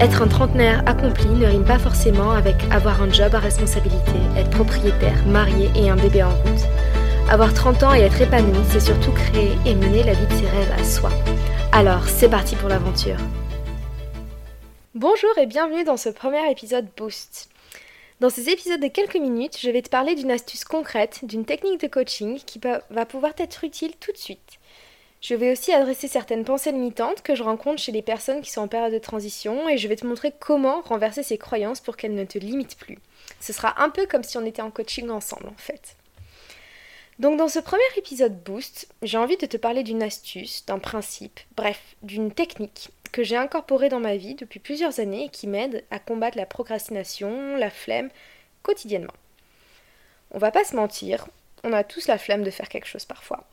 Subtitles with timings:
[0.00, 4.50] Être un trentenaire accompli ne rime pas forcément avec avoir un job à responsabilité, être
[4.50, 6.66] propriétaire, marié et un bébé en route.
[7.30, 10.48] Avoir 30 ans et être épanoui, c'est surtout créer et mener la vie de ses
[10.48, 11.10] rêves à soi.
[11.70, 13.18] Alors, c'est parti pour l'aventure.
[14.96, 17.48] Bonjour et bienvenue dans ce premier épisode Boost.
[18.18, 21.80] Dans ces épisodes de quelques minutes, je vais te parler d'une astuce concrète, d'une technique
[21.80, 24.58] de coaching qui va pouvoir t'être utile tout de suite.
[25.24, 28.60] Je vais aussi adresser certaines pensées limitantes que je rencontre chez les personnes qui sont
[28.60, 32.14] en période de transition et je vais te montrer comment renverser ces croyances pour qu'elles
[32.14, 32.98] ne te limitent plus.
[33.40, 35.96] Ce sera un peu comme si on était en coaching ensemble en fait.
[37.20, 41.40] Donc dans ce premier épisode Boost, j'ai envie de te parler d'une astuce, d'un principe,
[41.56, 45.84] bref, d'une technique que j'ai incorporée dans ma vie depuis plusieurs années et qui m'aide
[45.90, 48.10] à combattre la procrastination, la flemme
[48.62, 49.14] quotidiennement.
[50.32, 51.26] On va pas se mentir,
[51.62, 53.46] on a tous la flemme de faire quelque chose parfois.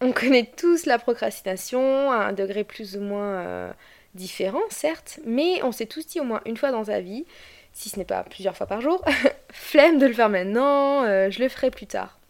[0.00, 3.72] On connaît tous la procrastination à un degré plus ou moins euh,
[4.14, 7.26] différent, certes, mais on s'est tous dit au moins une fois dans sa vie,
[7.72, 9.04] si ce n'est pas plusieurs fois par jour,
[9.52, 12.20] flemme de le faire maintenant, euh, je le ferai plus tard.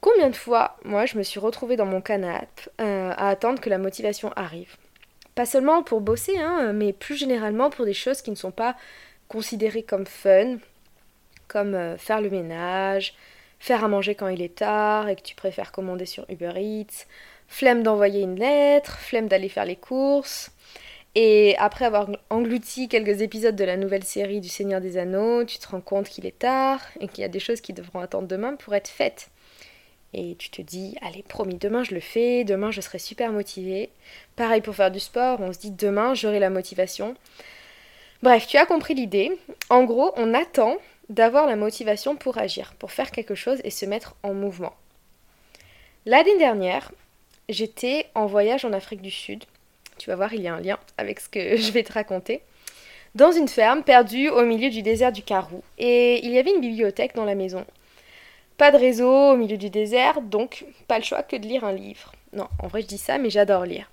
[0.00, 2.46] Combien de fois, moi, je me suis retrouvée dans mon canapé
[2.80, 4.76] euh, à attendre que la motivation arrive?
[5.36, 8.76] Pas seulement pour bosser, hein, mais plus généralement pour des choses qui ne sont pas
[9.28, 10.56] considérées comme fun,
[11.46, 13.14] comme faire le ménage,
[13.64, 17.06] faire à manger quand il est tard et que tu préfères commander sur Uber Eats,
[17.48, 20.50] flemme d'envoyer une lettre, flemme d'aller faire les courses.
[21.14, 25.58] Et après avoir englouti quelques épisodes de la nouvelle série du Seigneur des Anneaux, tu
[25.58, 28.28] te rends compte qu'il est tard et qu'il y a des choses qui devront attendre
[28.28, 29.30] demain pour être faites.
[30.12, 33.88] Et tu te dis, allez, promis, demain je le fais, demain je serai super motivée.
[34.36, 37.14] Pareil pour faire du sport, on se dit, demain j'aurai la motivation.
[38.22, 39.32] Bref, tu as compris l'idée.
[39.70, 40.76] En gros, on attend
[41.08, 44.74] d'avoir la motivation pour agir, pour faire quelque chose et se mettre en mouvement.
[46.06, 46.92] L'année dernière,
[47.48, 49.44] j'étais en voyage en Afrique du Sud.
[49.98, 52.42] Tu vas voir, il y a un lien avec ce que je vais te raconter.
[53.14, 55.62] Dans une ferme perdue au milieu du désert du Karoo.
[55.78, 57.64] Et il y avait une bibliothèque dans la maison.
[58.56, 61.72] Pas de réseau au milieu du désert, donc pas le choix que de lire un
[61.72, 62.12] livre.
[62.32, 63.90] Non, en vrai je dis ça, mais j'adore lire.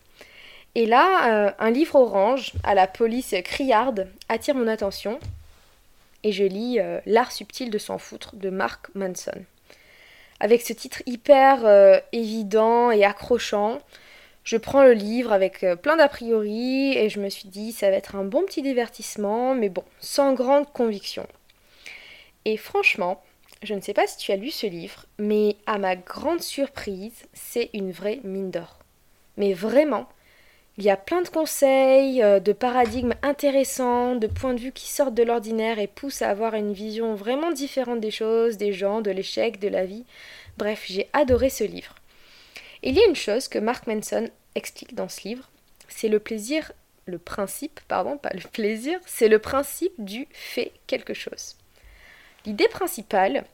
[0.76, 5.20] Et là, euh, un livre orange à la police criarde attire mon attention
[6.24, 9.46] et je lis euh, L'art subtil de s'en foutre de Mark Manson.
[10.40, 13.80] Avec ce titre hyper euh, évident et accrochant,
[14.44, 17.90] je prends le livre avec euh, plein d'a priori et je me suis dit ça
[17.90, 21.28] va être un bon petit divertissement, mais bon, sans grande conviction.
[22.46, 23.22] Et franchement,
[23.62, 27.26] je ne sais pas si tu as lu ce livre, mais à ma grande surprise,
[27.34, 28.80] c'est une vraie mine d'or.
[29.38, 30.10] Mais vraiment,
[30.78, 34.88] il y a plein de conseils, euh, de paradigmes intéressants, de points de vue qui
[34.88, 39.02] sortent de l'ordinaire et poussent à avoir une vision vraiment différente des choses, des gens,
[39.02, 40.06] de l'échec, de la vie.
[40.58, 41.96] Bref, j'ai adoré ce livre.
[42.84, 45.50] il y a une chose que Mark Manson explique dans ce livre,
[45.88, 46.72] c'est le plaisir,
[47.06, 51.56] le principe, pardon, pas le plaisir, c'est le principe du fait quelque chose.
[52.46, 53.46] L'idée principale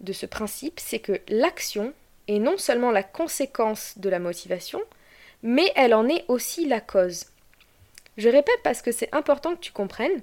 [0.00, 1.92] de ce principe, c'est que l'action
[2.26, 4.80] est non seulement la conséquence de la motivation,
[5.42, 7.26] mais elle en est aussi la cause.
[8.16, 10.22] Je répète parce que c'est important que tu comprennes.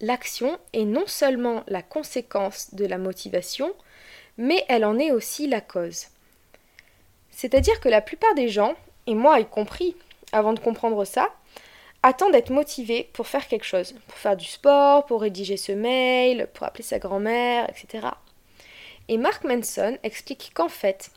[0.00, 3.72] L'action est non seulement la conséquence de la motivation,
[4.38, 6.06] mais elle en est aussi la cause.
[7.30, 8.74] C'est-à-dire que la plupart des gens,
[9.06, 9.96] et moi y compris,
[10.32, 11.28] avant de comprendre ça,
[12.02, 16.48] attendent d'être motivés pour faire quelque chose, pour faire du sport, pour rédiger ce mail,
[16.52, 18.08] pour appeler sa grand-mère, etc.
[19.08, 21.10] Et Mark Manson explique qu'en fait,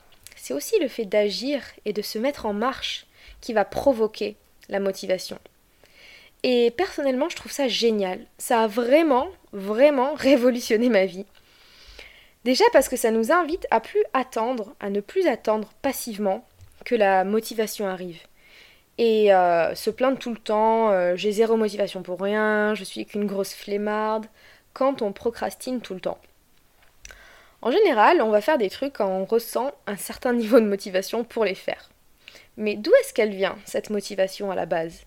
[0.47, 3.05] c'est aussi le fait d'agir et de se mettre en marche
[3.41, 4.37] qui va provoquer
[4.69, 5.37] la motivation.
[6.43, 8.21] Et personnellement, je trouve ça génial.
[8.37, 11.25] Ça a vraiment, vraiment révolutionné ma vie.
[12.45, 16.47] Déjà parce que ça nous invite à plus attendre, à ne plus attendre passivement
[16.85, 18.21] que la motivation arrive.
[18.97, 23.05] Et euh, se plaindre tout le temps, euh, j'ai zéro motivation pour rien, je suis
[23.05, 24.27] qu'une grosse flemmarde,
[24.71, 26.19] quand on procrastine tout le temps.
[27.67, 31.25] En général, on va faire des trucs quand on ressent un certain niveau de motivation
[31.25, 31.89] pour les faire.
[32.55, 35.01] Mais d'où est-ce qu'elle vient, cette motivation à la base?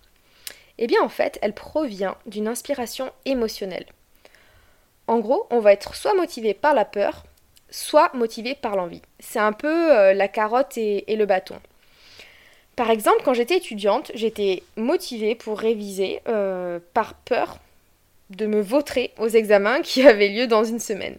[0.77, 3.87] Eh bien en fait, elle provient d'une inspiration émotionnelle.
[5.07, 7.23] En gros, on va être soit motivé par la peur,
[7.71, 9.01] soit motivé par l'envie.
[9.19, 11.59] C'est un peu euh, la carotte et, le bâton.
[12.75, 17.57] Par exemple, quand j'étais étudiante, j'étais motivée pour réviser euh, par peur
[18.29, 21.17] de me vautrer aux examens qui avaient lieu dans une semaine.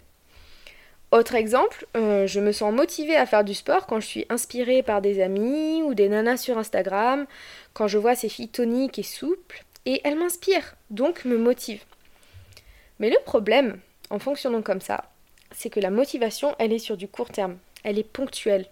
[1.13, 4.83] Autre exemple, euh, je me sens motivée à faire du sport quand je suis inspirée
[4.83, 7.27] par des amis ou des nanas sur Instagram,
[7.75, 11.85] quand je vois ces filles toniques et souples, et elles m'inspirent, donc me motivent.
[12.99, 13.79] Mais le problème,
[14.09, 15.05] en fonctionnant comme ça,
[15.51, 18.65] c'est que la motivation, elle est sur du court terme, elle est ponctuelle.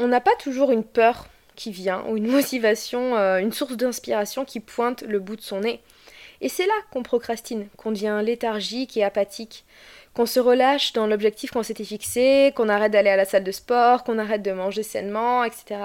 [0.00, 4.44] On n'a pas toujours une peur qui vient ou une motivation, euh, une source d'inspiration
[4.44, 5.80] qui pointe le bout de son nez.
[6.40, 9.64] Et c'est là qu'on procrastine, qu'on devient léthargique et apathique,
[10.14, 13.52] qu'on se relâche dans l'objectif qu'on s'était fixé, qu'on arrête d'aller à la salle de
[13.52, 15.80] sport, qu'on arrête de manger sainement, etc.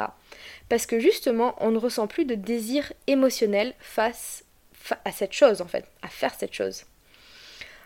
[0.69, 4.45] Parce que justement, on ne ressent plus de désir émotionnel face
[5.05, 6.85] à cette chose, en fait, à faire cette chose.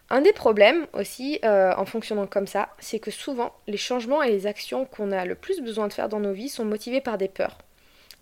[0.09, 4.29] Un des problèmes aussi, euh, en fonctionnant comme ça, c'est que souvent, les changements et
[4.29, 7.17] les actions qu'on a le plus besoin de faire dans nos vies sont motivés par
[7.17, 7.57] des peurs,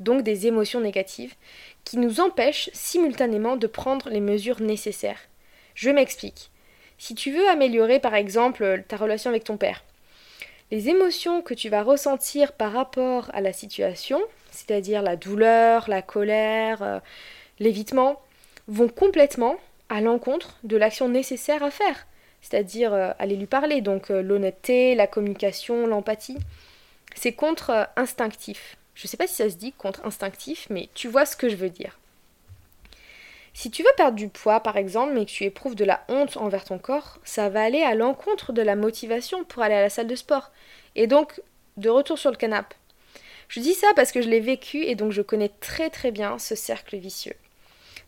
[0.04, 1.36] donc des émotions négatives,
[1.84, 5.20] qui nous empêchent simultanément de prendre les mesures nécessaires.
[5.76, 6.52] Je m'explique.
[6.98, 9.84] Si tu veux améliorer par exemple ta relation avec ton père,
[10.72, 14.20] les émotions que tu vas ressentir par rapport à la situation,
[14.52, 17.00] c'est-à-dire la douleur, la colère, euh,
[17.60, 18.22] l'évitement,
[18.68, 19.58] vont complètement
[19.90, 22.08] à l'encontre de l'action nécessaire à faire,
[22.42, 26.38] c'est-à-dire euh, aller lui parler, donc euh, l'honnêteté, la communication, l'empathie.
[27.16, 28.78] C'est contre-instinctif.
[28.96, 31.70] Je sais pas si ça se dit contre-instinctif, mais tu vois ce que je veux
[31.70, 32.00] dire.
[33.56, 36.38] Si tu veux perdre du poids, par exemple, mais que tu éprouves de la honte
[36.38, 39.90] envers ton corps, ça va aller à l'encontre de la motivation pour aller à la
[39.90, 40.52] salle de sport.
[40.96, 41.40] Et donc,
[41.78, 42.76] de retour sur le canapé.
[43.50, 46.40] Je dis ça parce que je l'ai vécu et donc je connais très très bien
[46.40, 47.36] ce cercle vicieux.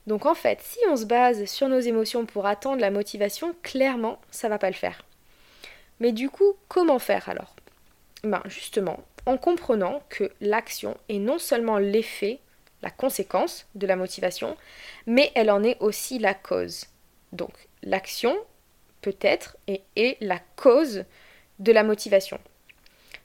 [0.08, 4.20] Donc en fait, si on se base sur nos émotions pour attendre la motivation, clairement,
[4.32, 5.04] ça va pas le faire.
[6.00, 7.56] Mais du coup, comment faire alors?
[8.24, 12.40] Ben justement, en comprenant que l'action est non seulement l'effet,
[12.82, 14.56] la conséquence de la motivation,
[15.08, 16.86] mais elle en est aussi la cause.
[17.32, 17.52] Donc
[17.84, 18.36] l'action
[19.02, 21.06] peut être et est la cause
[21.60, 22.40] de la motivation.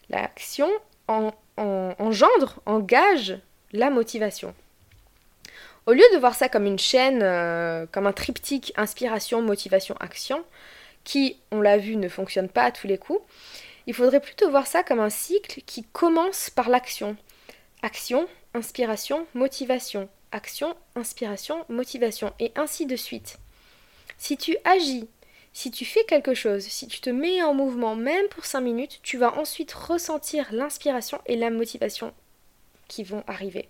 [0.08, 0.70] L'action
[1.56, 3.36] engendre, engage
[3.72, 4.54] la motivation.
[5.86, 10.44] Au lieu de voir ça comme une chaîne, euh, comme un triptyque inspiration, motivation, action,
[11.04, 13.20] qui, on l'a vu, ne fonctionne pas à tous les coups,
[13.86, 17.16] il faudrait plutôt voir ça comme un cycle qui commence par l'action.
[17.82, 23.38] Action, inspiration, motivation, action, inspiration, motivation, et ainsi de suite.
[24.18, 25.08] Si tu agis,
[25.52, 29.00] si tu fais quelque chose, si tu te mets en mouvement, même pour 5 minutes,
[29.02, 32.12] tu vas ensuite ressentir l'inspiration et la motivation
[32.88, 33.68] qui vont arriver.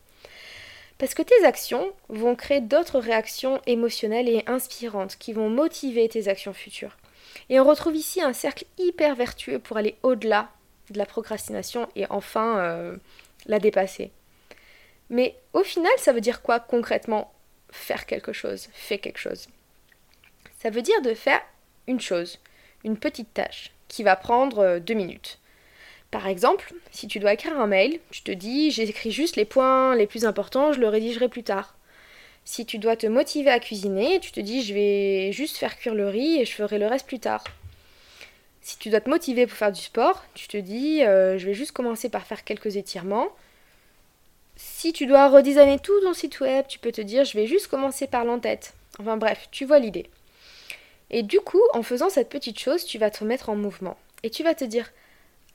[0.98, 6.28] Parce que tes actions vont créer d'autres réactions émotionnelles et inspirantes qui vont motiver tes
[6.28, 6.96] actions futures.
[7.48, 10.50] Et on retrouve ici un cercle hyper vertueux pour aller au-delà
[10.90, 12.96] de la procrastination et enfin euh,
[13.46, 14.10] la dépasser.
[15.08, 17.32] Mais au final, ça veut dire quoi concrètement
[17.70, 19.48] faire quelque chose, faire quelque chose?
[20.58, 21.40] Ça veut dire de faire
[21.86, 22.38] une chose,
[22.84, 25.38] une petite tâche, qui va prendre euh, deux minutes.
[26.10, 29.94] Par exemple, si tu dois écrire un mail, tu te dis j'écris juste les points
[29.94, 31.76] les plus importants, je le rédigerai plus tard.
[32.52, 35.94] Si tu dois te motiver à cuisiner, tu te dis je vais juste faire cuire
[35.94, 37.44] le riz et je ferai le reste plus tard.
[38.60, 41.54] Si tu dois te motiver pour faire du sport, tu te dis euh, je vais
[41.54, 43.28] juste commencer par faire quelques étirements.
[44.56, 47.68] Si tu dois redesigner tout ton site web, tu peux te dire je vais juste
[47.68, 48.74] commencer par l'entête.
[48.98, 50.10] Enfin bref, tu vois l'idée.
[51.10, 53.96] Et du coup, en faisant cette petite chose, tu vas te mettre en mouvement.
[54.24, 54.90] Et tu vas te dire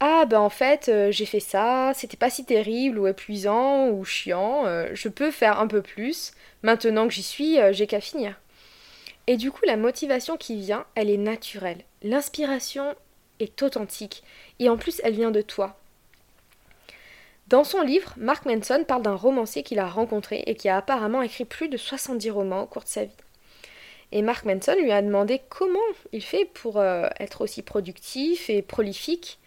[0.01, 4.03] ah ben en fait euh, j'ai fait ça, c'était pas si terrible ou épuisant ou
[4.03, 6.33] chiant, euh, je peux faire un peu plus,
[6.63, 8.39] maintenant que j'y suis, euh, j'ai qu'à finir.
[9.27, 11.79] Et du coup la motivation qui vient, elle est naturelle.
[12.03, 12.93] L'inspiration
[13.39, 14.23] est authentique
[14.59, 15.77] et en plus elle vient de toi.
[17.47, 21.21] Dans son livre, Mark Manson parle d'un romancier qu'il a rencontré et qui a apparemment
[21.21, 23.15] écrit plus de 70 romans au cours de sa vie.
[24.11, 25.79] Et Mark Manson lui a demandé comment
[26.11, 29.39] il fait pour être aussi productif et prolifique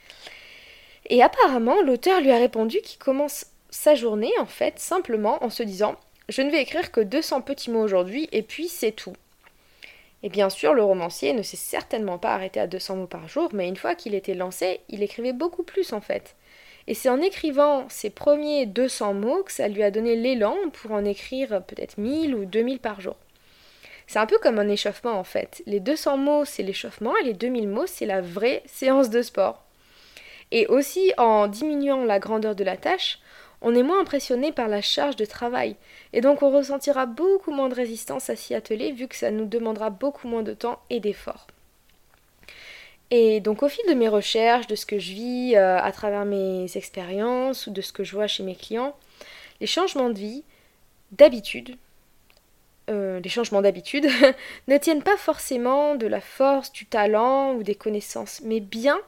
[1.08, 5.62] et apparemment, l'auteur lui a répondu qu'il commence sa journée, en fait, simplement en se
[5.62, 5.96] disant
[6.28, 9.14] Je ne vais écrire que 200 petits mots aujourd'hui, et puis c'est tout.
[10.22, 13.50] Et bien sûr, le romancier ne s'est certainement pas arrêté à 200 mots par jour,
[13.52, 16.34] mais une fois qu'il était lancé, il écrivait beaucoup plus en fait.
[16.88, 20.92] Et c'est en écrivant ses premiers 200 mots que ça lui a donné l'élan pour
[20.92, 23.16] en écrire peut-être 1000 ou 2000 par jour.
[24.06, 25.62] C'est un peu comme un échauffement en fait.
[25.66, 29.67] Les 200 mots, c'est l'échauffement et les 2000 mots, c'est la vraie séance de sport.
[30.50, 33.18] Et aussi, en diminuant la grandeur de la tâche,
[33.60, 35.76] on est moins impressionné par la charge de travail,
[36.12, 39.46] et donc on ressentira beaucoup moins de résistance à s'y atteler vu que ça nous
[39.46, 41.48] demandera beaucoup moins de temps et d'efforts.
[43.10, 46.24] Et donc au fil de mes recherches, de ce que je vis euh, à travers
[46.24, 48.94] mes expériences ou de ce que je vois chez mes clients,
[49.60, 50.44] les changements de vie,
[51.12, 51.76] d'habitude,
[52.90, 54.06] euh, les changements d'habitude,
[54.68, 58.98] ne tiennent pas forcément de la force, du talent ou des connaissances, mais bien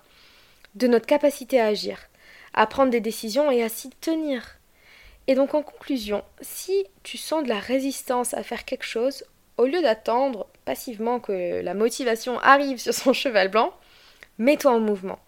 [0.74, 1.98] de notre capacité à agir,
[2.54, 4.58] à prendre des décisions et à s'y tenir.
[5.26, 9.24] Et donc en conclusion, si tu sens de la résistance à faire quelque chose,
[9.56, 13.74] au lieu d'attendre passivement que la motivation arrive sur son cheval blanc,
[14.38, 15.18] mets-toi en mouvement.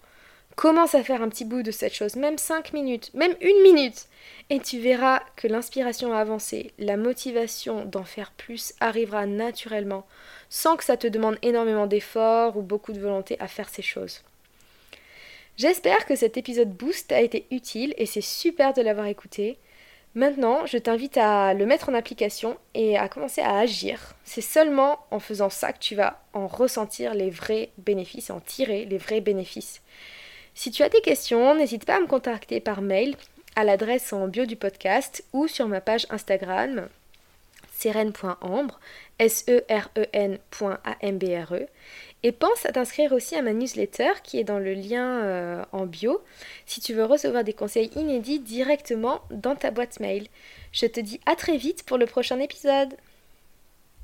[0.56, 4.06] Commence à faire un petit bout de cette chose, même 5 minutes, même une minute,
[4.50, 10.06] et tu verras que l'inspiration a avancé, la motivation d'en faire plus arrivera naturellement,
[10.50, 14.22] sans que ça te demande énormément d'efforts ou beaucoup de volonté à faire ces choses.
[15.56, 19.58] J'espère que cet épisode Boost a été utile et c'est super de l'avoir écouté.
[20.14, 24.14] Maintenant, je t'invite à le mettre en application et à commencer à agir.
[24.24, 28.84] C'est seulement en faisant ça que tu vas en ressentir les vrais bénéfices, en tirer
[28.84, 29.80] les vrais bénéfices.
[30.54, 33.16] Si tu as des questions, n'hésite pas à me contacter par mail
[33.56, 36.88] à l'adresse en bio du podcast ou sur ma page Instagram
[37.82, 38.78] seren.ambre,
[39.18, 40.42] S-E-R-E-N.A-M-B-R-E.
[41.62, 41.66] E.
[42.24, 45.86] Et pense à t'inscrire aussi à ma newsletter qui est dans le lien euh, en
[45.86, 46.22] bio
[46.66, 50.28] si tu veux recevoir des conseils inédits directement dans ta boîte mail.
[50.70, 52.94] Je te dis à très vite pour le prochain épisode.